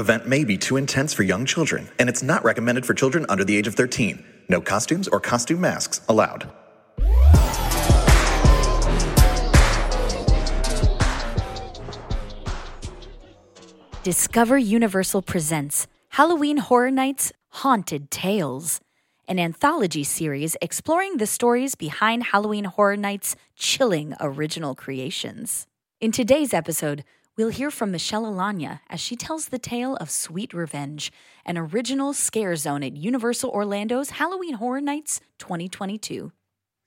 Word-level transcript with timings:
Event 0.00 0.26
may 0.26 0.44
be 0.44 0.56
too 0.56 0.78
intense 0.78 1.12
for 1.12 1.24
young 1.24 1.44
children, 1.44 1.90
and 1.98 2.08
it's 2.08 2.22
not 2.22 2.42
recommended 2.42 2.86
for 2.86 2.94
children 2.94 3.26
under 3.28 3.44
the 3.44 3.54
age 3.54 3.66
of 3.66 3.74
13. 3.74 4.24
No 4.48 4.62
costumes 4.62 5.06
or 5.06 5.20
costume 5.20 5.60
masks 5.60 6.00
allowed. 6.08 6.50
Discover 14.02 14.56
Universal 14.56 15.20
presents 15.20 15.86
Halloween 16.08 16.56
Horror 16.56 16.90
Nights 16.90 17.30
Haunted 17.50 18.10
Tales, 18.10 18.80
an 19.28 19.38
anthology 19.38 20.02
series 20.02 20.56
exploring 20.62 21.18
the 21.18 21.26
stories 21.26 21.74
behind 21.74 22.22
Halloween 22.22 22.64
Horror 22.64 22.96
Nights' 22.96 23.36
chilling 23.54 24.14
original 24.18 24.74
creations. 24.74 25.66
In 26.00 26.10
today's 26.10 26.54
episode, 26.54 27.04
we'll 27.40 27.48
hear 27.48 27.70
from 27.70 27.90
Michelle 27.90 28.24
Alagna 28.24 28.80
as 28.90 29.00
she 29.00 29.16
tells 29.16 29.48
the 29.48 29.58
tale 29.58 29.96
of 29.96 30.10
Sweet 30.10 30.52
Revenge, 30.52 31.10
an 31.46 31.56
original 31.56 32.12
scare 32.12 32.54
zone 32.54 32.82
at 32.82 32.98
Universal 32.98 33.48
Orlando's 33.48 34.10
Halloween 34.10 34.56
Horror 34.56 34.82
Nights 34.82 35.22
2022. 35.38 36.32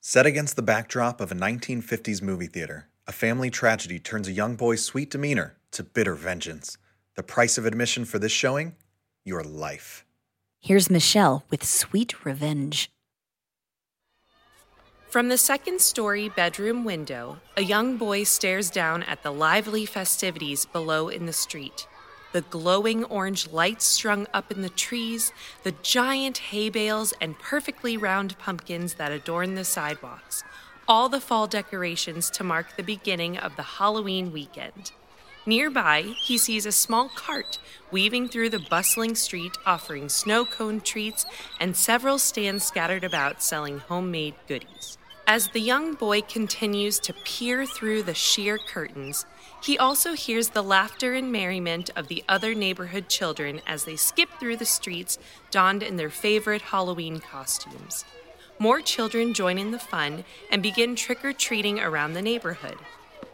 Set 0.00 0.26
against 0.26 0.54
the 0.54 0.62
backdrop 0.62 1.20
of 1.20 1.32
a 1.32 1.34
1950s 1.34 2.22
movie 2.22 2.46
theater, 2.46 2.86
a 3.04 3.10
family 3.10 3.50
tragedy 3.50 3.98
turns 3.98 4.28
a 4.28 4.32
young 4.32 4.54
boy's 4.54 4.84
sweet 4.84 5.10
demeanor 5.10 5.56
to 5.72 5.82
bitter 5.82 6.14
vengeance. 6.14 6.78
The 7.16 7.24
price 7.24 7.58
of 7.58 7.66
admission 7.66 8.04
for 8.04 8.20
this 8.20 8.30
showing? 8.30 8.76
Your 9.24 9.42
life. 9.42 10.06
Here's 10.60 10.88
Michelle 10.88 11.42
with 11.50 11.64
Sweet 11.64 12.24
Revenge. 12.24 12.92
From 15.14 15.28
the 15.28 15.38
second 15.38 15.80
story 15.80 16.28
bedroom 16.28 16.84
window, 16.84 17.36
a 17.56 17.62
young 17.62 17.96
boy 17.96 18.24
stares 18.24 18.68
down 18.68 19.04
at 19.04 19.22
the 19.22 19.30
lively 19.30 19.86
festivities 19.86 20.64
below 20.64 21.08
in 21.08 21.26
the 21.26 21.32
street. 21.32 21.86
The 22.32 22.40
glowing 22.40 23.04
orange 23.04 23.52
lights 23.52 23.84
strung 23.84 24.26
up 24.34 24.50
in 24.50 24.62
the 24.62 24.68
trees, 24.68 25.32
the 25.62 25.70
giant 25.84 26.38
hay 26.50 26.68
bales, 26.68 27.14
and 27.20 27.38
perfectly 27.38 27.96
round 27.96 28.36
pumpkins 28.40 28.94
that 28.94 29.12
adorn 29.12 29.54
the 29.54 29.62
sidewalks. 29.62 30.42
All 30.88 31.08
the 31.08 31.20
fall 31.20 31.46
decorations 31.46 32.28
to 32.30 32.42
mark 32.42 32.76
the 32.76 32.82
beginning 32.82 33.38
of 33.38 33.54
the 33.54 33.62
Halloween 33.62 34.32
weekend. 34.32 34.90
Nearby, 35.46 36.14
he 36.24 36.36
sees 36.38 36.66
a 36.66 36.72
small 36.72 37.08
cart 37.08 37.60
weaving 37.92 38.30
through 38.30 38.50
the 38.50 38.58
bustling 38.58 39.14
street 39.14 39.56
offering 39.64 40.08
snow 40.08 40.44
cone 40.44 40.80
treats 40.80 41.24
and 41.60 41.76
several 41.76 42.18
stands 42.18 42.64
scattered 42.64 43.04
about 43.04 43.44
selling 43.44 43.78
homemade 43.78 44.34
goodies. 44.48 44.98
As 45.26 45.48
the 45.48 45.60
young 45.60 45.94
boy 45.94 46.20
continues 46.20 46.98
to 46.98 47.14
peer 47.24 47.64
through 47.64 48.02
the 48.02 48.12
sheer 48.12 48.58
curtains, 48.58 49.24
he 49.62 49.78
also 49.78 50.12
hears 50.12 50.50
the 50.50 50.62
laughter 50.62 51.14
and 51.14 51.32
merriment 51.32 51.88
of 51.96 52.08
the 52.08 52.22
other 52.28 52.54
neighborhood 52.54 53.08
children 53.08 53.62
as 53.66 53.84
they 53.84 53.96
skip 53.96 54.28
through 54.38 54.58
the 54.58 54.66
streets 54.66 55.18
donned 55.50 55.82
in 55.82 55.96
their 55.96 56.10
favorite 56.10 56.60
Halloween 56.60 57.20
costumes. 57.20 58.04
More 58.58 58.82
children 58.82 59.32
join 59.32 59.56
in 59.56 59.70
the 59.70 59.78
fun 59.78 60.24
and 60.50 60.62
begin 60.62 60.94
trick 60.94 61.24
or 61.24 61.32
treating 61.32 61.80
around 61.80 62.12
the 62.12 62.22
neighborhood. 62.22 62.76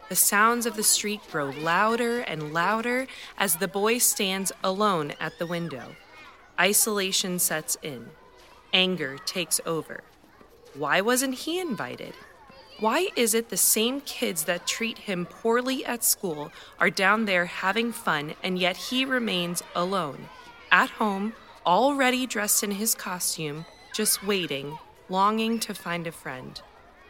The 0.07 0.15
sounds 0.15 0.65
of 0.65 0.77
the 0.77 0.83
street 0.83 1.19
grow 1.29 1.49
louder 1.49 2.21
and 2.21 2.53
louder 2.53 3.05
as 3.37 3.57
the 3.57 3.67
boy 3.67 3.97
stands 3.97 4.53
alone 4.63 5.13
at 5.19 5.37
the 5.39 5.45
window. 5.45 5.97
Isolation 6.57 7.37
sets 7.37 7.77
in. 7.83 8.11
Anger 8.71 9.17
takes 9.25 9.59
over. 9.65 10.03
Why 10.73 11.01
wasn't 11.01 11.35
he 11.35 11.59
invited? 11.59 12.13
Why 12.79 13.09
is 13.15 13.33
it 13.33 13.49
the 13.49 13.57
same 13.57 13.99
kids 14.01 14.45
that 14.45 14.65
treat 14.65 14.99
him 14.99 15.25
poorly 15.25 15.85
at 15.85 16.03
school 16.03 16.51
are 16.79 16.89
down 16.89 17.25
there 17.25 17.45
having 17.45 17.91
fun 17.91 18.35
and 18.41 18.57
yet 18.57 18.77
he 18.77 19.03
remains 19.03 19.61
alone, 19.75 20.29
at 20.71 20.89
home, 20.91 21.33
already 21.65 22.25
dressed 22.25 22.63
in 22.63 22.71
his 22.71 22.95
costume, 22.95 23.65
just 23.93 24.25
waiting, 24.25 24.77
longing 25.09 25.59
to 25.59 25.73
find 25.73 26.07
a 26.07 26.11
friend? 26.11 26.61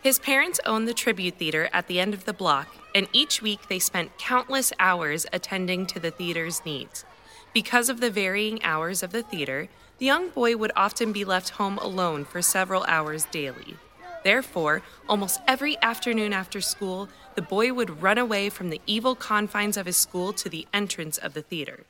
His 0.01 0.17
parents 0.17 0.59
owned 0.65 0.87
the 0.87 0.95
Tribute 0.95 1.35
Theater 1.35 1.69
at 1.71 1.87
the 1.87 1.99
end 1.99 2.15
of 2.15 2.25
the 2.25 2.33
block, 2.33 2.67
and 2.95 3.07
each 3.13 3.43
week 3.43 3.67
they 3.69 3.77
spent 3.77 4.17
countless 4.17 4.73
hours 4.79 5.27
attending 5.31 5.85
to 5.85 5.99
the 5.99 6.09
theater's 6.09 6.65
needs. 6.65 7.05
Because 7.53 7.89
of 7.89 8.01
the 8.01 8.09
varying 8.09 8.63
hours 8.63 9.03
of 9.03 9.11
the 9.11 9.21
theater, 9.21 9.69
the 10.01 10.07
young 10.07 10.29
boy 10.29 10.57
would 10.57 10.71
often 10.75 11.11
be 11.11 11.23
left 11.23 11.49
home 11.49 11.77
alone 11.77 12.25
for 12.25 12.41
several 12.41 12.83
hours 12.87 13.25
daily. 13.25 13.75
Therefore, 14.23 14.81
almost 15.07 15.39
every 15.47 15.79
afternoon 15.83 16.33
after 16.33 16.59
school, 16.59 17.07
the 17.35 17.43
boy 17.43 17.71
would 17.71 18.01
run 18.01 18.17
away 18.17 18.49
from 18.49 18.71
the 18.71 18.81
evil 18.87 19.13
confines 19.13 19.77
of 19.77 19.85
his 19.85 19.97
school 19.97 20.33
to 20.33 20.49
the 20.49 20.65
entrance 20.73 21.19
of 21.19 21.35
the 21.35 21.43
theater. 21.43 21.81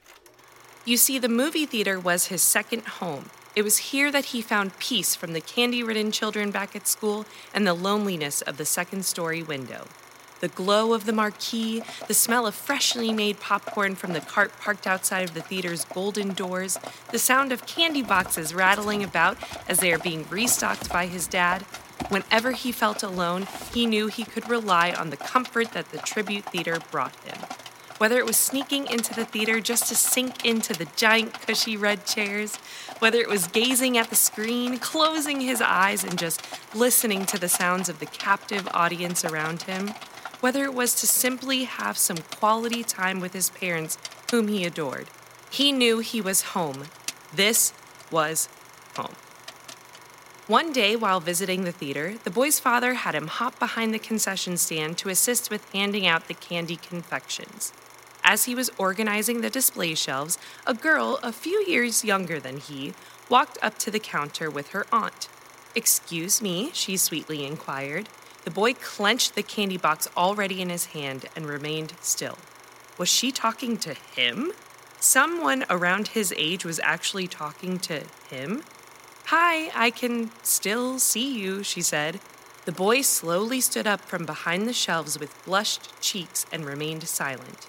You 0.84 0.98
see, 0.98 1.20
the 1.20 1.30
movie 1.30 1.66
theater 1.66 2.02
was 2.02 2.26
his 2.26 2.42
second 2.42 2.86
home. 3.00 3.30
It 3.56 3.62
was 3.62 3.78
here 3.78 4.12
that 4.12 4.26
he 4.26 4.42
found 4.42 4.78
peace 4.78 5.16
from 5.16 5.32
the 5.32 5.40
candy 5.40 5.82
ridden 5.82 6.12
children 6.12 6.52
back 6.52 6.76
at 6.76 6.90
school 6.90 7.26
and 7.54 7.66
the 7.66 7.74
loneliness 7.74 8.42
of 8.42 8.58
the 8.58 8.66
second 8.66 9.06
story 9.06 9.42
window. 9.42 9.88
The 10.42 10.48
glow 10.48 10.94
of 10.94 11.06
the 11.06 11.14
marquee, 11.14 11.84
the 12.08 12.14
smell 12.14 12.48
of 12.48 12.56
freshly 12.56 13.14
made 13.14 13.40
popcorn 13.40 13.96
from 13.96 14.14
the 14.14 14.22
cart 14.22 14.52
parked 14.60 14.88
outside 14.88 15.22
of 15.24 15.36
the 15.36 15.42
theater's 15.42 15.86
golden 15.86 16.34
doors, 16.34 16.80
the 17.12 17.20
sound 17.20 17.52
of 17.52 17.68
candy 17.68 18.02
boxes 18.02 18.54
rattling 18.54 19.04
about 19.04 19.38
as 19.70 19.80
they 19.80 19.94
are 19.94 20.00
being 20.00 20.26
restocked 20.30 20.90
by 20.90 21.06
his 21.06 21.28
dad. 21.28 21.62
Whenever 22.10 22.52
he 22.52 22.72
felt 22.72 23.04
alone, 23.04 23.48
he 23.72 23.86
knew 23.86 24.08
he 24.08 24.24
could 24.24 24.50
rely 24.50 24.92
on 24.92 25.12
the 25.12 25.18
comfort 25.18 25.74
that 25.74 25.92
the 25.92 26.00
Tribute 26.00 26.46
Theater 26.46 26.80
brought 26.92 27.16
him 27.24 27.38
whether 28.02 28.18
it 28.18 28.26
was 28.26 28.36
sneaking 28.36 28.88
into 28.90 29.14
the 29.14 29.24
theater 29.24 29.62
just 29.62 29.88
to 29.88 29.94
sink 29.94 30.44
into 30.44 30.74
the 30.74 30.88
giant 30.96 31.40
cushy 31.40 31.78
red 31.78 32.04
chairs, 32.04 32.56
whether 32.98 33.20
it 33.20 33.30
was 33.30 33.46
gazing 33.46 33.96
at 33.96 34.10
the 34.10 34.16
screen, 34.16 34.80
closing 34.80 35.40
his 35.40 35.62
eyes, 35.62 36.04
and 36.04 36.18
just 36.18 36.42
listening 36.74 37.28
to 37.28 37.38
the 37.38 37.48
sounds 37.48 37.90
of 37.90 38.00
the 38.00 38.08
captive 38.08 38.68
audience 38.74 39.24
around 39.24 39.62
him, 39.62 39.94
whether 40.42 40.66
it 40.66 40.74
was 40.74 40.94
to 40.96 41.08
simply 41.08 41.64
have 41.64 41.98
some 41.98 42.18
quality 42.18 42.84
time 42.84 43.20
with 43.20 43.34
his 43.34 43.50
parents 43.52 43.98
whom 44.32 44.50
he 44.50 44.66
adored. 44.66 45.08
He 45.50 45.72
knew 45.72 46.00
he 46.00 46.20
was 46.20 46.42
home. 46.42 46.86
This 47.34 47.74
was 48.12 48.50
home. 48.96 49.16
One 50.48 50.74
day, 50.74 50.98
while 50.98 51.22
visiting 51.22 51.64
the 51.64 51.72
theater, 51.72 52.16
the 52.24 52.30
boy's 52.30 52.60
father 52.60 52.96
had 52.96 53.16
him 53.16 53.28
hop 53.28 53.58
behind 53.58 53.94
the 53.94 54.00
concession 54.00 54.58
stand 54.58 54.98
to 54.98 55.10
assist 55.10 55.50
with 55.50 55.72
handing 55.72 56.06
out 56.06 56.28
the 56.28 56.34
candy 56.34 56.76
confections. 56.76 57.72
As 58.24 58.46
he 58.46 58.56
was 58.56 58.70
organizing 58.78 59.42
the 59.42 59.50
display 59.50 59.96
shelves, 59.96 60.38
a 60.68 60.74
girl 60.74 61.20
a 61.24 61.32
few 61.32 61.64
years 61.68 62.04
younger 62.04 62.40
than 62.40 62.58
he 62.58 62.94
walked 63.30 63.58
up 63.62 63.78
to 63.80 63.92
the 63.92 64.00
counter 64.00 64.50
with 64.50 64.70
her 64.70 64.86
aunt. 64.92 65.30
Excuse 65.74 66.42
me, 66.42 66.72
she 66.74 66.98
sweetly 66.98 67.46
inquired. 67.46 68.10
The 68.44 68.52
boy 68.52 68.74
clenched 68.74 69.36
the 69.36 69.44
candy 69.44 69.78
box 69.78 70.08
already 70.18 70.62
in 70.62 70.70
his 70.70 70.88
hand 70.88 71.26
and 71.36 71.46
remained 71.46 71.94
still. 72.02 72.38
Was 72.98 73.10
she 73.10 73.32
talking 73.32 73.78
to 73.78 73.94
him? 73.94 74.54
Someone 75.00 75.66
around 75.70 76.10
his 76.10 76.34
age 76.38 76.66
was 76.66 76.80
actually 76.84 77.28
talking 77.28 77.80
to 77.80 78.04
him? 78.30 78.64
Hi, 79.26 79.72
I 79.76 79.92
can 79.92 80.32
still 80.44 81.00
see 81.00 81.40
you, 81.40 81.64
she 81.64 81.82
said. 81.82 82.20
The 82.66 82.72
boy 82.72 83.02
slowly 83.02 83.62
stood 83.62 83.88
up 83.88 84.02
from 84.02 84.26
behind 84.26 84.68
the 84.68 84.74
shelves 84.74 85.20
with 85.20 85.44
blushed 85.46 86.00
cheeks 86.02 86.46
and 86.52 86.66
remained 86.66 87.08
silent. 87.08 87.66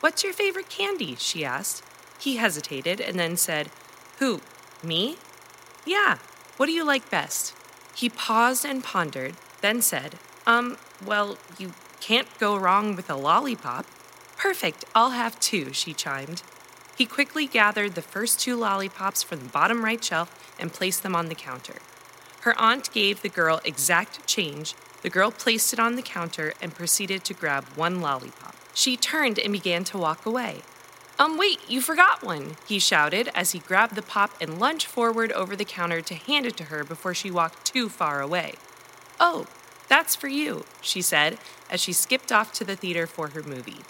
What's 0.00 0.22
your 0.22 0.32
favorite 0.32 0.68
candy? 0.68 1.16
she 1.16 1.44
asked. 1.44 1.82
He 2.20 2.36
hesitated 2.36 3.00
and 3.00 3.18
then 3.18 3.36
said, 3.36 3.70
Who? 4.18 4.40
Me? 4.82 5.16
Yeah. 5.84 6.18
What 6.56 6.66
do 6.66 6.72
you 6.72 6.84
like 6.84 7.10
best? 7.10 7.54
He 7.94 8.08
paused 8.08 8.64
and 8.64 8.84
pondered, 8.84 9.34
then 9.60 9.82
said, 9.82 10.16
Um, 10.46 10.78
well, 11.04 11.38
you 11.58 11.74
can't 12.00 12.28
go 12.38 12.56
wrong 12.56 12.96
with 12.96 13.10
a 13.10 13.16
lollipop. 13.16 13.86
Perfect, 14.36 14.84
I'll 14.94 15.10
have 15.10 15.40
two, 15.40 15.72
she 15.72 15.92
chimed. 15.92 16.42
He 16.96 17.04
quickly 17.04 17.46
gathered 17.46 17.94
the 17.94 18.02
first 18.02 18.40
two 18.40 18.56
lollipops 18.56 19.22
from 19.22 19.40
the 19.40 19.48
bottom 19.48 19.84
right 19.84 20.02
shelf 20.02 20.54
and 20.58 20.72
placed 20.72 21.02
them 21.02 21.14
on 21.14 21.28
the 21.28 21.34
counter. 21.34 21.76
Her 22.40 22.58
aunt 22.58 22.92
gave 22.92 23.22
the 23.22 23.28
girl 23.28 23.60
exact 23.64 24.26
change. 24.26 24.74
The 25.02 25.10
girl 25.10 25.30
placed 25.30 25.72
it 25.72 25.80
on 25.80 25.96
the 25.96 26.02
counter 26.02 26.54
and 26.62 26.74
proceeded 26.74 27.24
to 27.24 27.34
grab 27.34 27.64
one 27.74 28.00
lollipop. 28.00 28.54
She 28.72 28.96
turned 28.96 29.38
and 29.38 29.52
began 29.52 29.84
to 29.84 29.98
walk 29.98 30.24
away. 30.24 30.62
Um, 31.18 31.38
wait, 31.38 31.58
you 31.68 31.80
forgot 31.80 32.22
one, 32.22 32.56
he 32.68 32.78
shouted 32.78 33.30
as 33.34 33.52
he 33.52 33.58
grabbed 33.58 33.94
the 33.94 34.02
pop 34.02 34.32
and 34.40 34.60
lunged 34.60 34.86
forward 34.86 35.32
over 35.32 35.56
the 35.56 35.64
counter 35.64 36.02
to 36.02 36.14
hand 36.14 36.44
it 36.44 36.56
to 36.58 36.64
her 36.64 36.84
before 36.84 37.14
she 37.14 37.30
walked 37.30 37.64
too 37.64 37.88
far 37.88 38.20
away. 38.20 38.54
Oh, 39.18 39.46
that's 39.88 40.14
for 40.14 40.28
you, 40.28 40.64
she 40.80 41.02
said 41.02 41.38
as 41.70 41.80
she 41.80 41.92
skipped 41.92 42.30
off 42.30 42.52
to 42.52 42.64
the 42.64 42.76
theater 42.76 43.06
for 43.06 43.28
her 43.28 43.42
movie. 43.42 43.80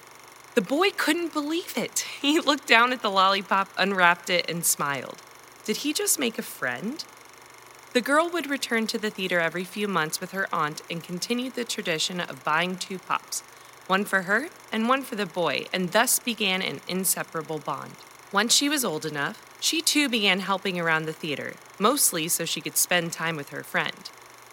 The 0.55 0.62
boy 0.62 0.90
couldn't 0.90 1.32
believe 1.32 1.76
it. 1.76 2.06
He 2.23 2.40
looked 2.40 2.67
down 2.67 2.93
at 2.93 3.02
the 3.02 3.11
lollipop, 3.11 3.69
unwrapped 3.76 4.31
it, 4.31 4.49
and 4.50 4.64
smiled. 4.64 5.23
Did 5.64 5.78
he 5.78 5.93
just 5.93 6.19
make 6.19 6.38
a 6.38 6.43
friend? 6.43 7.05
The 7.93 8.00
girl 8.00 8.28
would 8.31 8.50
return 8.50 8.87
to 8.88 8.99
the 8.99 9.11
theater 9.11 9.40
every 9.40 9.64
few 9.64 9.88
months 9.88 10.20
with 10.20 10.32
her 10.32 10.49
aunt 10.52 10.82
and 10.90 11.02
continued 11.02 11.55
the 11.55 11.64
tradition 11.64 12.20
of 12.20 12.44
buying 12.44 12.76
two 12.76 12.99
pops, 12.99 13.40
one 13.87 14.05
for 14.05 14.23
her 14.23 14.49
and 14.73 14.88
one 14.88 15.02
for 15.02 15.14
the 15.14 15.26
boy, 15.26 15.67
and 15.73 15.93
thus 15.93 16.19
began 16.19 16.62
an 16.62 16.81
inseparable 16.88 17.58
bond. 17.58 17.96
Once 18.32 18.55
she 18.55 18.69
was 18.69 18.84
old 18.84 19.06
enough, 19.06 19.40
she 19.61 19.81
too 19.81 20.08
began 20.08 20.40
helping 20.40 20.78
around 20.78 21.06
the 21.06 21.12
theater, 21.12 21.55
mostly 21.78 22.28
so 22.28 22.44
she 22.44 22.61
could 22.61 22.76
spend 22.76 23.12
time 23.12 23.37
with 23.37 23.50
her 23.50 23.62
friend. 23.62 24.11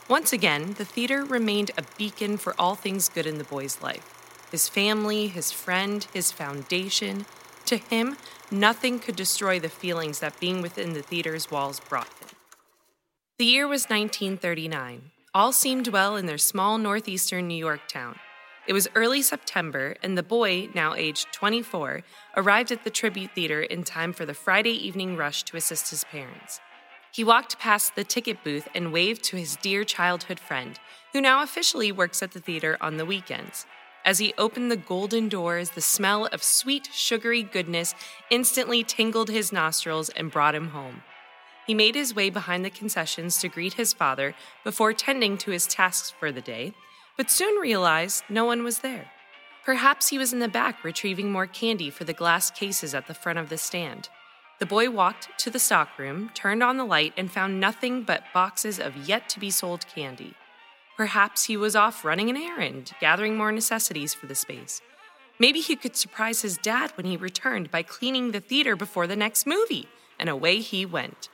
Once 0.10 0.34
again, 0.34 0.74
the 0.78 0.86
theater 0.86 1.24
remained 1.24 1.72
a 1.78 1.84
beacon 1.98 2.36
for 2.38 2.54
all 2.60 2.76
things 2.76 3.08
good 3.08 3.26
in 3.26 3.38
the 3.38 3.44
boy's 3.44 3.82
life 3.82 4.10
his 4.52 4.70
family, 4.70 5.28
his 5.28 5.52
friend, 5.52 6.06
his 6.14 6.32
foundation. 6.32 7.26
To 7.66 7.78
him, 7.78 8.18
nothing 8.52 9.00
could 9.00 9.16
destroy 9.16 9.60
the 9.60 9.68
feelings 9.68 10.20
that 10.20 10.40
being 10.40 10.62
within 10.62 10.94
the 10.94 11.02
theater's 11.02 11.50
walls 11.50 11.80
brought 11.80 12.06
him. 12.20 12.28
The 13.40 13.46
year 13.46 13.68
was 13.68 13.86
1939. 13.86 15.10
All 15.34 15.52
seemed 15.52 15.88
well 15.88 16.16
in 16.16 16.28
their 16.28 16.38
small 16.38 16.78
northeastern 16.78 17.48
New 17.48 17.56
York 17.56 17.88
town. 17.88 18.20
It 18.68 18.74
was 18.74 18.88
early 18.94 19.24
September, 19.24 19.96
and 20.04 20.16
the 20.16 20.22
boy, 20.22 20.70
now 20.76 20.94
aged 20.94 21.34
24, 21.34 22.04
arrived 22.38 22.72
at 22.72 22.84
the 22.84 22.92
Tribute 22.92 23.32
Theater 23.34 23.64
in 23.64 23.84
time 23.84 24.14
for 24.14 24.28
the 24.28 24.36
Friday 24.36 24.70
evening 24.70 25.18
rush 25.18 25.42
to 25.46 25.58
assist 25.58 25.90
his 25.90 26.04
parents. 26.04 26.60
He 27.14 27.24
walked 27.24 27.60
past 27.60 27.94
the 27.96 28.04
ticket 28.04 28.44
booth 28.44 28.68
and 28.74 28.92
waved 28.92 29.24
to 29.26 29.38
his 29.38 29.56
dear 29.58 29.84
childhood 29.84 30.40
friend, 30.40 30.80
who 31.12 31.22
now 31.22 31.44
officially 31.44 31.92
works 31.92 32.24
at 32.24 32.32
the 32.32 32.40
theater 32.40 32.76
on 32.82 32.98
the 32.98 33.06
weekends. 33.06 33.68
As 34.04 34.18
he 34.18 34.34
opened 34.36 34.72
the 34.72 34.78
golden 34.78 35.30
doors, 35.30 35.70
the 35.70 35.82
smell 35.82 36.26
of 36.26 36.42
sweet, 36.42 36.90
sugary 36.92 37.44
goodness 37.44 37.94
instantly 38.32 38.84
tingled 38.84 39.30
his 39.30 39.54
nostrils 39.54 40.10
and 40.10 40.32
brought 40.32 40.56
him 40.56 40.70
home. 40.70 41.04
He 41.68 41.76
made 41.76 41.94
his 41.94 42.16
way 42.16 42.32
behind 42.32 42.66
the 42.66 42.72
concessions 42.72 43.38
to 43.38 43.48
greet 43.48 43.74
his 43.74 43.94
father 43.94 44.34
before 44.64 44.92
tending 44.92 45.38
to 45.38 45.52
his 45.52 45.68
tasks 45.68 46.10
for 46.10 46.32
the 46.32 46.42
day, 46.42 46.74
but 47.16 47.30
soon 47.30 47.62
realized 47.62 48.24
no 48.28 48.44
one 48.44 48.64
was 48.64 48.80
there. 48.80 49.12
Perhaps 49.64 50.10
he 50.10 50.18
was 50.18 50.34
in 50.34 50.40
the 50.40 50.48
back 50.48 50.84
retrieving 50.84 51.32
more 51.32 51.48
candy 51.48 51.92
for 51.92 52.06
the 52.06 52.12
glass 52.12 52.50
cases 52.50 52.96
at 52.96 53.06
the 53.06 53.14
front 53.14 53.38
of 53.38 53.50
the 53.50 53.58
stand. 53.60 54.10
The 54.60 54.66
boy 54.66 54.90
walked 54.90 55.28
to 55.40 55.50
the 55.50 55.60
stockroom, 55.60 56.30
turned 56.34 56.64
on 56.64 56.78
the 56.78 56.86
light, 56.86 57.14
and 57.18 57.32
found 57.32 57.60
nothing 57.60 58.04
but 58.04 58.24
boxes 58.34 58.80
of 58.80 58.96
yet 58.96 59.28
to 59.30 59.40
be 59.40 59.50
sold 59.50 59.86
candy. 59.88 60.36
Perhaps 60.96 61.46
he 61.46 61.58
was 61.58 61.76
off 61.76 62.06
running 62.06 62.30
an 62.30 62.38
errand, 62.38 62.94
gathering 63.02 63.36
more 63.36 63.52
necessities 63.52 64.14
for 64.14 64.28
the 64.28 64.36
space. 64.36 64.82
Maybe 65.40 65.60
he 65.60 65.76
could 65.76 65.96
surprise 65.96 66.44
his 66.44 66.58
dad 66.58 66.92
when 66.96 67.08
he 67.08 67.18
returned 67.18 67.72
by 67.72 67.82
cleaning 67.82 68.32
the 68.32 68.40
theater 68.40 68.76
before 68.76 69.08
the 69.08 69.16
next 69.16 69.48
movie, 69.48 69.88
and 70.20 70.30
away 70.30 70.60
he 70.60 70.86
went. 70.86 71.30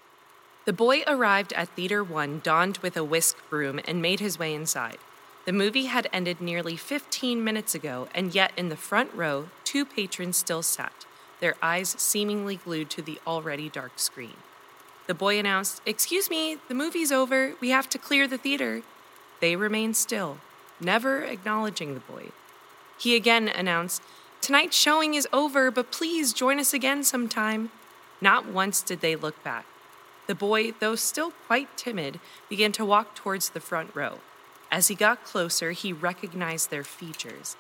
The 0.66 0.74
boy 0.74 1.04
arrived 1.06 1.52
at 1.54 1.70
Theater 1.70 2.04
1 2.04 2.42
donned 2.44 2.78
with 2.78 2.96
a 2.96 3.04
whisk 3.04 3.38
broom 3.50 3.80
and 3.86 4.02
made 4.02 4.20
his 4.20 4.40
way 4.40 4.54
inside. 4.54 4.98
The 5.46 5.52
movie 5.52 5.86
had 5.86 6.08
ended 6.14 6.42
nearly 6.42 6.76
15 6.76 7.44
minutes 7.44 7.76
ago, 7.76 8.08
and 8.14 8.34
yet 8.34 8.52
in 8.56 8.70
the 8.70 8.78
front 8.78 9.14
row, 9.14 9.50
two 9.64 9.86
patrons 9.86 10.38
still 10.38 10.62
sat, 10.62 11.06
their 11.40 11.56
eyes 11.62 11.96
seemingly 11.98 12.58
glued 12.58 12.90
to 12.92 13.02
the 13.02 13.20
already 13.26 13.70
dark 13.70 13.94
screen. 13.98 14.36
The 15.08 15.14
boy 15.14 15.40
announced, 15.40 15.82
Excuse 15.86 16.30
me, 16.30 16.58
the 16.68 16.76
movie's 16.76 17.12
over. 17.12 17.54
We 17.60 17.70
have 17.70 17.90
to 17.90 17.98
clear 17.98 18.28
the 18.28 18.38
theater. 18.38 18.84
They 19.40 19.56
remained 19.56 19.96
still, 19.96 20.38
never 20.80 21.24
acknowledging 21.24 21.94
the 21.94 22.00
boy. 22.02 22.30
He 23.00 23.16
again 23.16 23.48
announced, 23.48 24.02
Tonight's 24.42 24.78
showing 24.78 25.14
is 25.16 25.28
over, 25.34 25.72
but 25.72 25.92
please 25.92 26.34
join 26.34 26.60
us 26.60 26.74
again 26.74 27.04
sometime. 27.04 27.72
Not 28.22 28.48
once 28.48 28.82
did 28.82 29.02
they 29.02 29.16
look 29.16 29.42
back. 29.44 29.66
The 30.28 30.36
boy, 30.36 30.74
though 30.80 30.96
still 30.96 31.32
quite 31.48 31.76
timid, 31.76 32.20
began 32.50 32.72
to 32.74 32.86
walk 32.86 33.16
towards 33.16 33.50
the 33.50 33.60
front 33.60 33.96
row. 33.96 34.20
As 34.72 34.90
he 34.90 34.96
got 34.96 35.24
closer, 35.24 35.72
he 35.72 35.92
recognized 35.92 36.70
their 36.70 36.84
features 36.84 37.56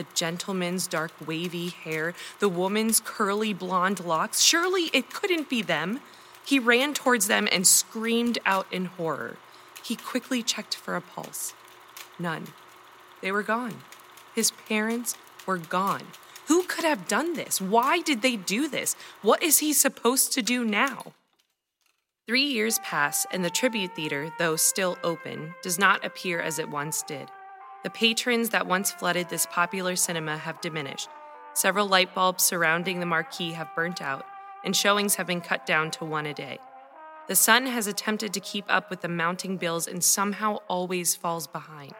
the 0.00 0.06
gentleman's 0.14 0.86
dark 0.86 1.12
wavy 1.26 1.68
hair, 1.68 2.14
the 2.38 2.48
woman's 2.48 3.00
curly 3.04 3.52
blonde 3.52 4.02
locks. 4.02 4.40
Surely 4.40 4.84
it 4.94 5.12
couldn't 5.12 5.50
be 5.50 5.60
them. 5.60 6.00
He 6.46 6.58
ran 6.58 6.94
towards 6.94 7.26
them 7.26 7.46
and 7.52 7.66
screamed 7.66 8.38
out 8.46 8.66
in 8.72 8.86
horror. 8.86 9.36
He 9.84 9.96
quickly 9.96 10.42
checked 10.42 10.74
for 10.74 10.96
a 10.96 11.02
pulse. 11.02 11.52
None. 12.18 12.46
They 13.20 13.30
were 13.30 13.42
gone. 13.42 13.82
His 14.34 14.52
parents 14.52 15.18
were 15.44 15.58
gone. 15.58 16.06
Who 16.46 16.62
could 16.62 16.84
have 16.84 17.06
done 17.06 17.34
this? 17.34 17.60
Why 17.60 18.00
did 18.00 18.22
they 18.22 18.36
do 18.36 18.68
this? 18.68 18.96
What 19.20 19.42
is 19.42 19.58
he 19.58 19.74
supposed 19.74 20.32
to 20.32 20.40
do 20.40 20.64
now? 20.64 21.12
Three 22.26 22.44
years 22.44 22.78
pass, 22.78 23.26
and 23.30 23.44
the 23.44 23.50
Tribute 23.50 23.94
Theater, 23.94 24.32
though 24.38 24.56
still 24.56 24.96
open, 25.04 25.54
does 25.62 25.78
not 25.78 26.02
appear 26.06 26.40
as 26.40 26.58
it 26.58 26.70
once 26.70 27.02
did. 27.02 27.28
The 27.82 27.90
patrons 27.90 28.50
that 28.50 28.66
once 28.66 28.90
flooded 28.90 29.30
this 29.30 29.46
popular 29.46 29.96
cinema 29.96 30.36
have 30.36 30.60
diminished. 30.60 31.08
Several 31.54 31.86
light 31.86 32.14
bulbs 32.14 32.44
surrounding 32.44 33.00
the 33.00 33.06
marquee 33.06 33.52
have 33.52 33.74
burnt 33.74 34.02
out, 34.02 34.24
and 34.64 34.76
showings 34.76 35.14
have 35.14 35.26
been 35.26 35.40
cut 35.40 35.64
down 35.64 35.90
to 35.92 36.04
one 36.04 36.26
a 36.26 36.34
day. 36.34 36.58
The 37.26 37.36
son 37.36 37.66
has 37.66 37.86
attempted 37.86 38.34
to 38.34 38.40
keep 38.40 38.66
up 38.68 38.90
with 38.90 39.00
the 39.00 39.08
mounting 39.08 39.56
bills 39.56 39.86
and 39.86 40.04
somehow 40.04 40.56
always 40.68 41.14
falls 41.14 41.46
behind. 41.46 41.94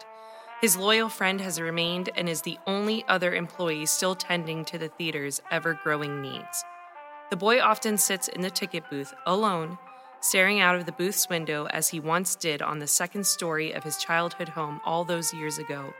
His 0.61 0.77
loyal 0.77 1.09
friend 1.09 1.41
has 1.41 1.59
remained 1.61 2.11
and 2.15 2.29
is 2.29 2.43
the 2.43 2.59
only 2.67 3.05
other 3.09 3.35
employee 3.35 3.87
still 3.87 4.15
tending 4.15 4.67
to 4.67 4.77
the 4.77 4.89
theater's 4.89 5.41
ever 5.51 5.79
growing 5.83 6.21
needs. 6.21 6.65
The 7.31 7.37
boy 7.37 7.61
often 7.61 7.97
sits 7.97 8.29
in 8.29 8.43
the 8.43 8.51
ticket 8.51 8.91
booth 8.91 9.15
alone 9.25 9.79
staring 10.21 10.61
out 10.61 10.77
of 10.77 10.87
the 10.87 10.93
booth's 10.93 11.29
window 11.29 11.67
as 11.67 11.89
he 11.89 12.01
once 12.01 12.35
did 12.37 12.63
on 12.63 12.79
the 12.79 12.87
second 12.87 13.27
story 13.27 13.73
of 13.73 13.85
his 13.85 13.97
childhood 13.97 14.51
home 14.51 14.81
all 14.85 15.05
those 15.05 15.35
years 15.35 15.59
ago, 15.59 15.93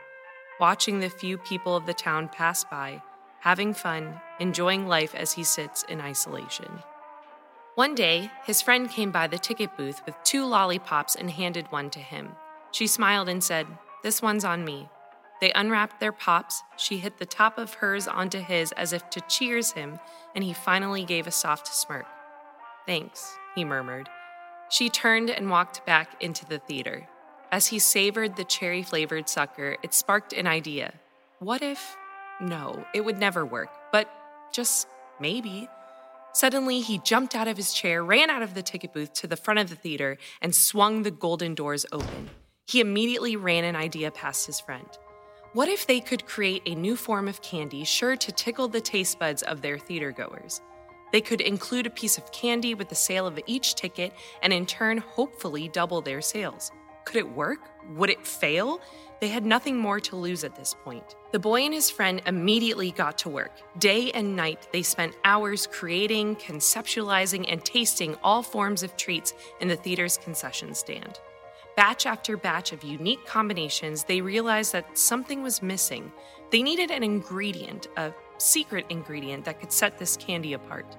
watching 0.59 0.99
the 0.99 1.09
few 1.09 1.37
people 1.37 1.75
of 1.75 1.85
the 1.85 1.93
town 1.93 2.29
pass 2.29 2.63
by, 2.63 3.01
having 3.39 3.73
fun, 3.73 4.21
enjoying 4.39 4.87
life 4.87 5.15
as 5.15 5.33
he 5.33 5.43
sits 5.43 5.83
in 5.89 5.99
isolation. 5.99 6.83
One 7.75 7.95
day, 7.95 8.29
his 8.45 8.61
friend 8.61 8.89
came 8.89 9.11
by 9.11 9.27
the 9.27 9.39
ticket 9.39 9.75
booth 9.77 10.01
with 10.05 10.15
two 10.23 10.45
lollipops 10.45 11.15
and 11.15 11.31
handed 11.31 11.71
one 11.71 11.89
to 11.91 11.99
him. 11.99 12.33
She 12.71 12.85
smiled 12.85 13.29
and 13.29 13.43
said, 13.43 13.65
This 14.03 14.21
one's 14.21 14.45
on 14.45 14.63
me. 14.63 14.89
They 15.39 15.51
unwrapped 15.53 15.99
their 15.99 16.11
pops. 16.11 16.61
She 16.77 16.97
hit 16.97 17.17
the 17.17 17.25
top 17.25 17.57
of 17.57 17.75
hers 17.75 18.07
onto 18.07 18.39
his 18.39 18.71
as 18.73 18.93
if 18.93 19.09
to 19.09 19.21
cheers 19.21 19.71
him, 19.71 19.99
and 20.35 20.43
he 20.43 20.53
finally 20.53 21.03
gave 21.03 21.25
a 21.25 21.31
soft 21.31 21.67
smirk. 21.73 22.05
Thanks, 22.85 23.35
he 23.55 23.65
murmured. 23.65 24.09
She 24.69 24.89
turned 24.89 25.29
and 25.29 25.49
walked 25.49 25.85
back 25.85 26.21
into 26.21 26.45
the 26.45 26.59
theater. 26.59 27.07
As 27.51 27.67
he 27.67 27.79
savored 27.79 28.35
the 28.35 28.45
cherry 28.45 28.81
flavored 28.81 29.27
sucker, 29.27 29.75
it 29.83 29.93
sparked 29.93 30.31
an 30.31 30.47
idea. 30.47 30.93
What 31.39 31.61
if? 31.61 31.97
No, 32.39 32.85
it 32.93 33.03
would 33.03 33.19
never 33.19 33.45
work, 33.45 33.69
but 33.91 34.09
just 34.53 34.87
maybe. 35.19 35.67
Suddenly, 36.33 36.79
he 36.79 36.99
jumped 36.99 37.35
out 37.35 37.49
of 37.49 37.57
his 37.57 37.73
chair, 37.73 38.03
ran 38.03 38.29
out 38.29 38.41
of 38.41 38.53
the 38.53 38.63
ticket 38.63 38.93
booth 38.93 39.11
to 39.13 39.27
the 39.27 39.35
front 39.35 39.59
of 39.59 39.69
the 39.69 39.75
theater, 39.75 40.17
and 40.41 40.55
swung 40.55 41.03
the 41.03 41.11
golden 41.11 41.53
doors 41.53 41.85
open. 41.91 42.29
He 42.67 42.79
immediately 42.79 43.35
ran 43.35 43.65
an 43.65 43.75
idea 43.75 44.11
past 44.11 44.45
his 44.45 44.61
friend. 44.61 44.87
What 45.51 45.67
if 45.67 45.85
they 45.85 45.99
could 45.99 46.25
create 46.25 46.61
a 46.65 46.75
new 46.75 46.95
form 46.95 47.27
of 47.27 47.41
candy 47.41 47.83
sure 47.83 48.15
to 48.15 48.31
tickle 48.31 48.69
the 48.69 48.79
taste 48.79 49.19
buds 49.19 49.43
of 49.43 49.61
their 49.61 49.77
theater 49.77 50.13
goers? 50.13 50.61
They 51.11 51.21
could 51.21 51.41
include 51.41 51.87
a 51.87 51.91
piece 51.91 52.17
of 52.17 52.31
candy 52.31 52.73
with 52.73 52.89
the 52.89 52.95
sale 52.95 53.27
of 53.27 53.39
each 53.45 53.75
ticket 53.75 54.13
and 54.41 54.53
in 54.53 54.65
turn 54.65 54.99
hopefully 54.99 55.67
double 55.67 56.01
their 56.01 56.21
sales. 56.21 56.71
Could 57.05 57.17
it 57.17 57.31
work? 57.31 57.59
Would 57.95 58.09
it 58.09 58.25
fail? 58.25 58.79
They 59.19 59.27
had 59.27 59.45
nothing 59.45 59.77
more 59.77 59.99
to 59.99 60.15
lose 60.15 60.43
at 60.43 60.55
this 60.55 60.73
point. 60.73 61.15
The 61.31 61.39
boy 61.39 61.61
and 61.61 61.73
his 61.73 61.89
friend 61.89 62.21
immediately 62.25 62.91
got 62.91 63.17
to 63.19 63.29
work. 63.29 63.51
Day 63.77 64.11
and 64.11 64.35
night, 64.35 64.67
they 64.71 64.81
spent 64.81 65.15
hours 65.23 65.67
creating, 65.67 66.37
conceptualizing, 66.37 67.45
and 67.47 67.63
tasting 67.63 68.15
all 68.23 68.41
forms 68.41 68.81
of 68.81 68.97
treats 68.97 69.33
in 69.59 69.67
the 69.67 69.75
theater's 69.75 70.17
concession 70.17 70.73
stand. 70.73 71.19
Batch 71.75 72.05
after 72.05 72.35
batch 72.35 72.71
of 72.73 72.83
unique 72.83 73.25
combinations, 73.25 74.03
they 74.03 74.21
realized 74.21 74.73
that 74.73 74.97
something 74.97 75.41
was 75.41 75.61
missing. 75.61 76.11
They 76.51 76.63
needed 76.63 76.91
an 76.91 77.03
ingredient, 77.03 77.87
a 77.97 78.13
secret 78.41 78.85
ingredient 78.89 79.45
that 79.45 79.59
could 79.59 79.71
set 79.71 79.97
this 79.97 80.17
candy 80.17 80.53
apart. 80.53 80.97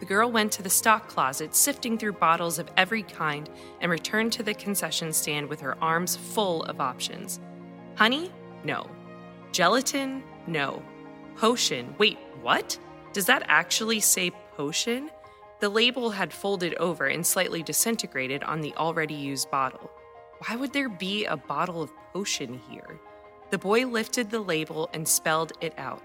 The 0.00 0.06
girl 0.06 0.30
went 0.30 0.52
to 0.52 0.62
the 0.62 0.70
stock 0.70 1.08
closet, 1.08 1.54
sifting 1.54 1.98
through 1.98 2.14
bottles 2.14 2.58
of 2.58 2.70
every 2.76 3.02
kind, 3.02 3.48
and 3.80 3.90
returned 3.90 4.32
to 4.34 4.42
the 4.42 4.54
concession 4.54 5.12
stand 5.12 5.48
with 5.48 5.60
her 5.60 5.76
arms 5.82 6.16
full 6.16 6.62
of 6.64 6.80
options. 6.80 7.40
Honey? 7.96 8.32
No. 8.64 8.88
Gelatin? 9.52 10.22
No. 10.46 10.82
Potion? 11.36 11.94
Wait, 11.98 12.18
what? 12.42 12.78
Does 13.12 13.26
that 13.26 13.44
actually 13.46 14.00
say 14.00 14.30
potion? 14.56 15.10
The 15.60 15.68
label 15.68 16.10
had 16.10 16.32
folded 16.32 16.74
over 16.74 17.06
and 17.06 17.26
slightly 17.26 17.62
disintegrated 17.62 18.42
on 18.42 18.60
the 18.60 18.74
already 18.74 19.14
used 19.14 19.50
bottle. 19.50 19.90
Why 20.46 20.56
would 20.56 20.72
there 20.72 20.88
be 20.88 21.24
a 21.24 21.36
bottle 21.36 21.82
of 21.82 21.92
potion 22.12 22.60
here? 22.68 23.00
The 23.50 23.58
boy 23.58 23.86
lifted 23.86 24.30
the 24.30 24.40
label 24.40 24.90
and 24.92 25.06
spelled 25.06 25.52
it 25.60 25.72
out 25.78 26.02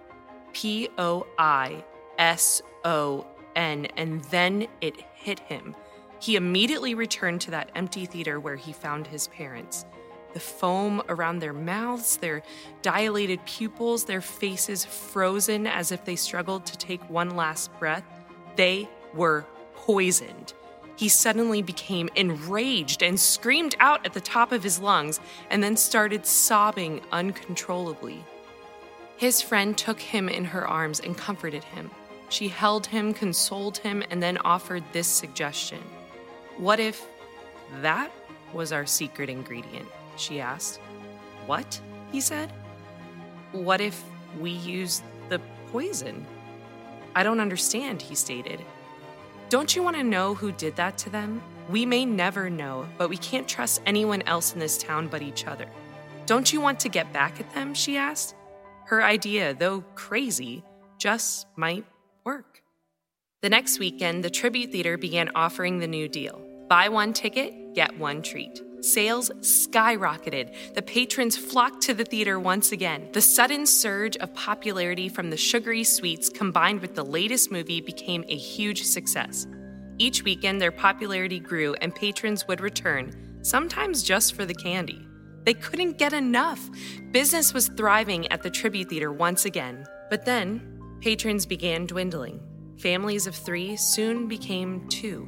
P 0.54 0.90
O 0.98 1.26
I 1.38 1.84
S 2.18 2.62
O 2.84 3.26
N, 3.56 3.88
and 3.98 4.24
then 4.26 4.68
it 4.82 4.96
hit 5.14 5.40
him. 5.40 5.76
He 6.22 6.36
immediately 6.36 6.96
returned 6.96 7.42
to 7.42 7.52
that 7.52 7.72
empty 7.76 8.06
theater 8.06 8.40
where 8.40 8.56
he 8.56 8.74
found 8.74 9.08
his 9.08 9.28
parents. 9.30 9.86
The 10.34 10.40
foam 10.40 11.02
around 11.10 11.40
their 11.40 11.54
mouths, 11.54 12.18
their 12.18 12.44
dilated 12.82 13.44
pupils, 13.46 14.04
their 14.04 14.22
faces 14.22 14.86
frozen 14.86 15.66
as 15.66 15.92
if 15.92 16.06
they 16.06 16.16
struggled 16.16 16.66
to 16.68 16.78
take 16.78 17.10
one 17.10 17.36
last 17.36 17.72
breath. 17.80 18.04
They 18.56 18.88
were 19.16 19.46
poisoned. 19.74 20.54
He 20.98 21.08
suddenly 21.08 21.62
became 21.62 22.10
enraged 22.16 23.02
and 23.02 23.18
screamed 23.18 23.76
out 23.80 24.06
at 24.06 24.14
the 24.14 24.22
top 24.22 24.52
of 24.52 24.64
his 24.64 24.80
lungs 24.80 25.20
and 25.50 25.64
then 25.64 25.78
started 25.78 26.26
sobbing 26.26 27.02
uncontrollably. 27.12 28.24
His 29.20 29.42
friend 29.42 29.78
took 29.78 30.00
him 30.00 30.30
in 30.30 30.46
her 30.46 30.66
arms 30.66 31.02
and 31.02 31.18
comforted 31.18 31.66
him. 31.66 31.92
She 32.30 32.48
held 32.48 32.88
him, 32.88 33.14
consoled 33.14 33.78
him, 33.80 34.02
and 34.10 34.24
then 34.24 34.38
offered 34.38 34.82
this 34.94 35.08
suggestion 35.08 35.80
What 36.58 36.80
if 36.80 37.06
that 37.82 38.14
was 38.54 38.72
our 38.72 38.86
secret 38.86 39.30
ingredient? 39.30 39.90
She 40.16 40.40
asked. 40.40 40.80
What? 41.48 41.82
He 42.14 42.22
said. 42.22 42.54
What 43.52 43.82
if 43.82 44.02
we 44.40 44.52
use 44.52 45.02
the 45.28 45.42
poison? 45.74 46.26
I 47.14 47.24
don't 47.24 47.42
understand, 47.42 48.02
he 48.02 48.16
stated. 48.16 48.64
Don't 49.50 49.76
you 49.76 49.84
want 49.84 49.98
to 49.98 50.04
know 50.04 50.34
who 50.34 50.54
did 50.54 50.78
that 50.78 50.98
to 51.00 51.10
them? 51.10 51.42
We 51.68 51.86
may 51.86 52.06
never 52.06 52.50
know, 52.50 52.88
but 52.98 53.10
we 53.10 53.18
can't 53.18 53.50
trust 53.50 53.82
anyone 53.86 54.22
else 54.22 54.54
in 54.54 54.60
this 54.60 54.78
town 54.78 55.10
but 55.10 55.22
each 55.22 55.46
other. 55.46 55.68
Don't 56.26 56.54
you 56.54 56.62
want 56.62 56.80
to 56.80 56.88
get 56.88 57.12
back 57.12 57.42
at 57.42 57.54
them? 57.54 57.74
She 57.74 57.98
asked. 57.98 58.36
Her 58.90 59.04
idea, 59.04 59.54
though 59.54 59.82
crazy, 59.94 60.64
just 60.98 61.46
might 61.56 61.86
work. 62.26 62.64
The 63.44 63.50
next 63.50 63.78
weekend, 63.78 64.24
the 64.24 64.32
Tribute 64.32 64.72
Theater 64.72 64.98
began 64.98 65.30
offering 65.36 65.78
the 65.78 65.88
new 65.88 66.10
deal 66.10 66.42
buy 66.68 66.90
one 66.90 67.14
ticket, 67.14 67.76
get 67.76 67.96
one 68.00 68.24
treat. 68.24 68.60
Sales 68.82 69.30
skyrocketed. 69.42 70.74
The 70.74 70.82
patrons 70.82 71.38
flocked 71.38 71.84
to 71.84 71.94
the 71.94 72.04
theater 72.04 72.40
once 72.40 72.72
again. 72.72 73.10
The 73.12 73.22
sudden 73.22 73.68
surge 73.68 74.18
of 74.18 74.34
popularity 74.34 75.08
from 75.08 75.30
the 75.30 75.38
sugary 75.38 75.84
sweets 75.84 76.28
combined 76.28 76.82
with 76.82 76.96
the 76.96 77.06
latest 77.06 77.52
movie 77.52 77.82
became 77.82 78.24
a 78.28 78.36
huge 78.36 78.86
success. 78.86 79.46
Each 80.00 80.24
weekend, 80.24 80.60
their 80.60 80.72
popularity 80.72 81.40
grew 81.40 81.76
and 81.76 81.94
patrons 81.94 82.48
would 82.48 82.60
return, 82.60 83.40
sometimes 83.44 84.02
just 84.02 84.34
for 84.34 84.46
the 84.46 84.56
candy. 84.56 85.09
They 85.46 85.54
couldn't 85.54 85.98
get 85.98 86.14
enough. 86.14 86.70
Business 87.12 87.54
was 87.54 87.70
thriving 87.70 88.28
at 88.32 88.44
the 88.44 88.50
Tribute 88.50 88.90
Theater 88.90 89.12
once 89.12 89.46
again. 89.46 89.86
But 90.10 90.26
then, 90.26 90.98
patrons 91.02 91.46
began 91.46 91.86
dwindling. 91.86 92.42
Families 92.78 93.28
of 93.28 93.36
three 93.36 93.76
soon 93.76 94.28
became 94.28 94.88
two. 94.90 95.28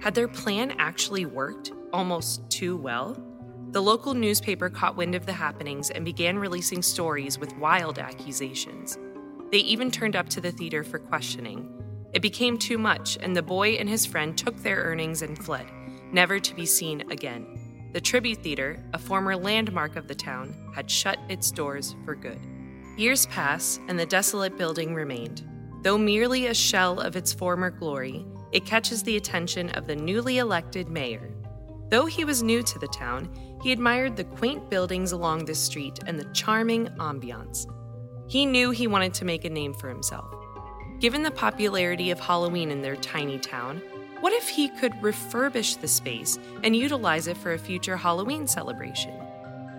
Had 0.00 0.14
their 0.14 0.28
plan 0.28 0.74
actually 0.78 1.26
worked? 1.26 1.72
almost 1.92 2.48
too 2.50 2.76
well, 2.76 3.16
the 3.70 3.82
local 3.82 4.14
newspaper 4.14 4.70
caught 4.70 4.96
wind 4.96 5.14
of 5.14 5.26
the 5.26 5.32
happenings 5.32 5.90
and 5.90 6.04
began 6.04 6.38
releasing 6.38 6.82
stories 6.82 7.38
with 7.38 7.56
wild 7.56 7.98
accusations. 7.98 8.98
They 9.50 9.58
even 9.58 9.90
turned 9.90 10.16
up 10.16 10.28
to 10.30 10.40
the 10.40 10.52
theater 10.52 10.84
for 10.84 10.98
questioning. 10.98 11.74
It 12.12 12.22
became 12.22 12.58
too 12.58 12.78
much, 12.78 13.18
and 13.20 13.36
the 13.36 13.42
boy 13.42 13.72
and 13.72 13.88
his 13.88 14.06
friend 14.06 14.36
took 14.36 14.56
their 14.58 14.78
earnings 14.78 15.22
and 15.22 15.42
fled, 15.42 15.66
never 16.12 16.38
to 16.38 16.54
be 16.54 16.64
seen 16.64 17.10
again. 17.10 17.57
The 17.92 18.00
Tribute 18.00 18.42
Theater, 18.42 18.82
a 18.92 18.98
former 18.98 19.36
landmark 19.36 19.96
of 19.96 20.08
the 20.08 20.14
town, 20.14 20.54
had 20.74 20.90
shut 20.90 21.18
its 21.28 21.50
doors 21.50 21.96
for 22.04 22.14
good. 22.14 22.38
Years 22.96 23.26
pass, 23.26 23.80
and 23.88 23.98
the 23.98 24.06
desolate 24.06 24.58
building 24.58 24.94
remained. 24.94 25.44
Though 25.82 25.98
merely 25.98 26.46
a 26.46 26.54
shell 26.54 27.00
of 27.00 27.16
its 27.16 27.32
former 27.32 27.70
glory, 27.70 28.26
it 28.52 28.66
catches 28.66 29.02
the 29.02 29.16
attention 29.16 29.70
of 29.70 29.86
the 29.86 29.96
newly 29.96 30.38
elected 30.38 30.88
mayor, 30.88 31.30
Though 31.90 32.04
he 32.04 32.24
was 32.24 32.42
new 32.42 32.62
to 32.62 32.78
the 32.78 32.88
town, 32.88 33.30
he 33.62 33.72
admired 33.72 34.16
the 34.16 34.24
quaint 34.24 34.68
buildings 34.68 35.12
along 35.12 35.44
this 35.44 35.58
street 35.58 35.98
and 36.06 36.18
the 36.18 36.30
charming 36.34 36.86
ambiance. 36.98 37.66
He 38.28 38.44
knew 38.44 38.70
he 38.70 38.86
wanted 38.86 39.14
to 39.14 39.24
make 39.24 39.44
a 39.46 39.50
name 39.50 39.72
for 39.72 39.88
himself. 39.88 40.26
Given 41.00 41.22
the 41.22 41.30
popularity 41.30 42.10
of 42.10 42.20
Halloween 42.20 42.70
in 42.70 42.82
their 42.82 42.96
tiny 42.96 43.38
town, 43.38 43.80
what 44.20 44.32
if 44.32 44.48
he 44.48 44.68
could 44.68 44.92
refurbish 44.94 45.80
the 45.80 45.88
space 45.88 46.38
and 46.64 46.74
utilize 46.74 47.26
it 47.28 47.36
for 47.36 47.52
a 47.52 47.58
future 47.58 47.96
Halloween 47.96 48.46
celebration? 48.46 49.14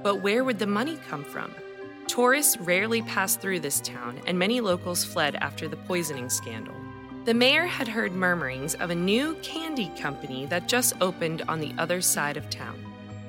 But 0.02 0.22
where 0.22 0.44
would 0.44 0.60
the 0.60 0.68
money 0.68 0.98
come 1.10 1.24
from? 1.24 1.54
Tourists 2.08 2.58
rarely 2.58 3.02
passed 3.02 3.42
through 3.42 3.60
this 3.60 3.82
town, 3.82 4.20
and 4.26 4.40
many 4.40 4.62
locals 4.62 5.04
fled 5.04 5.36
after 5.36 5.68
the 5.68 5.78
poisoning 5.78 6.30
scandal. 6.30 6.74
The 7.26 7.34
mayor 7.34 7.68
had 7.68 7.88
heard 7.88 8.14
murmurings 8.14 8.76
of 8.76 8.90
a 8.90 8.96
new 8.96 9.36
candy 9.44 9.92
company 10.00 10.46
that 10.48 10.68
just 10.68 10.96
opened 11.02 11.44
on 11.44 11.60
the 11.60 11.74
other 11.78 12.02
side 12.02 12.38
of 12.38 12.50
town. 12.50 12.84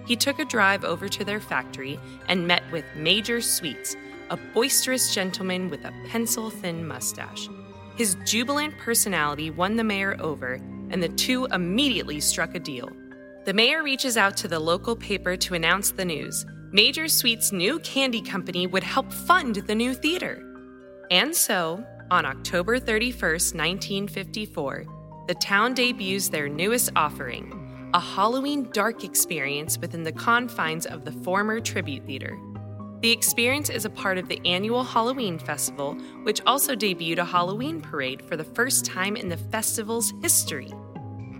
He 0.06 0.16
took 0.16 0.38
a 0.38 0.44
drive 0.44 0.84
over 0.84 1.08
to 1.08 1.24
their 1.24 1.40
factory 1.40 1.98
and 2.28 2.46
met 2.46 2.62
with 2.72 2.84
Major 2.96 3.40
Sweets, 3.40 3.96
a 4.30 4.38
boisterous 4.54 5.12
gentleman 5.12 5.68
with 5.70 5.84
a 5.84 5.92
pencil 6.08 6.50
thin 6.50 6.86
mustache. 6.86 7.48
His 7.96 8.16
jubilant 8.24 8.78
personality 8.78 9.50
won 9.50 9.76
the 9.76 9.84
mayor 9.84 10.16
over, 10.20 10.58
and 10.90 11.02
the 11.02 11.09
two 11.09 11.47
immediately 11.47 12.20
struck 12.20 12.54
a 12.54 12.61
deal. 12.61 12.90
The 13.44 13.54
mayor 13.54 13.82
reaches 13.82 14.16
out 14.16 14.37
to 14.38 14.49
the 14.49 14.61
local 14.61 14.94
paper 14.94 15.37
to 15.37 15.54
announce 15.54 15.90
the 15.90 16.04
news. 16.04 16.44
Major 16.73 17.09
Sweets' 17.09 17.52
new 17.52 17.78
candy 17.80 18.20
company 18.20 18.66
would 18.66 18.82
help 18.82 19.12
fund 19.12 19.56
the 19.56 19.75
new 19.75 19.94
theater. 19.94 20.44
And 21.11 21.35
so, 21.35 21.85
on 22.11 22.26
October 22.26 22.78
31, 22.78 23.12
1954, 23.20 24.85
the 25.26 25.35
town 25.35 25.75
debuts 25.75 26.28
their 26.28 26.49
newest 26.49 26.90
offering, 26.97 27.90
a 27.94 28.00
Halloween 28.00 28.68
dark 28.73 29.04
experience 29.04 29.78
within 29.78 30.02
the 30.02 30.12
confines 30.12 30.87
of 30.87 31.04
the 31.04 31.12
former 31.12 31.61
Tribute 31.61 32.04
Theater. 32.06 32.38
The 33.00 33.11
experience 33.11 33.71
is 33.71 33.87
a 33.87 33.90
part 33.90 34.19
of 34.19 34.28
the 34.28 34.42
annual 34.45 34.85
Halloween 34.85 35.38
Festival, 35.38 35.95
which 36.23 36.42
also 36.45 36.76
debuted 36.76 37.16
a 37.16 37.25
Halloween 37.25 37.80
parade 37.80 38.21
for 38.21 38.37
the 38.37 38.45
first 38.45 38.85
time 38.85 39.16
in 39.16 39.30
the 39.30 39.38
festival's 39.38 40.12
history. 40.21 40.71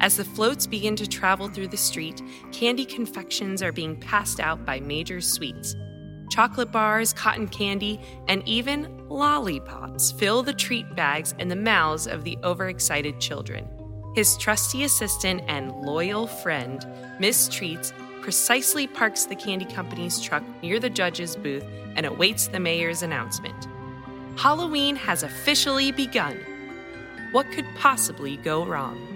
As 0.01 0.17
the 0.17 0.25
floats 0.25 0.67
begin 0.67 0.97
to 0.97 1.07
travel 1.07 1.49
through 1.49 1.69
the 1.69 1.77
street, 1.77 2.23
candy 2.51 2.87
confections 2.87 3.63
are 3.63 3.73
being 3.73 4.01
passed 4.01 4.41
out 4.41 4.65
by 4.65 4.81
major 4.81 5.21
sweets, 5.21 5.77
chocolate 6.31 6.73
bars, 6.73 7.13
cotton 7.13 7.47
candy, 7.47 8.01
and 8.27 8.43
even 8.49 9.07
lollipops 9.09 10.13
fill 10.13 10.43
the 10.43 10.55
treat 10.55 10.97
bags 10.97 11.35
and 11.39 11.51
the 11.51 11.57
mouths 11.57 12.07
of 12.07 12.25
the 12.25 12.39
overexcited 12.43 13.21
children. 13.21 13.69
His 14.15 14.39
trusty 14.39 14.85
assistant 14.85 15.43
and 15.47 15.73
loyal 15.83 16.27
friend, 16.27 16.87
Miss 17.19 17.49
Treats, 17.49 17.93
precisely 18.21 18.87
parks 18.87 19.25
the 19.25 19.35
candy 19.35 19.65
company's 19.65 20.21
truck 20.21 20.43
near 20.63 20.79
the 20.79 20.91
judge's 20.91 21.37
booth 21.37 21.65
and 21.97 22.07
awaits 22.07 22.47
the 22.49 22.61
mayor's 22.61 23.03
announcement. 23.03 23.67
Halloween 24.37 24.97
has 24.97 25.23
officially 25.23 25.93
begun. 25.93 26.39
What 27.33 27.51
could 27.53 27.67
possibly 27.77 28.37
go 28.39 28.65
wrong? 28.65 29.10